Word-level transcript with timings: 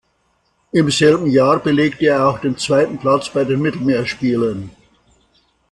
Im 0.71 0.89
selben 0.89 1.27
Jahr 1.27 1.59
belegte 1.59 2.07
er 2.07 2.27
auch 2.27 2.39
den 2.39 2.57
zweiten 2.57 2.97
Platz 2.97 3.29
bei 3.29 3.43
den 3.43 3.61
Mittelmeerspielen. 3.61 4.71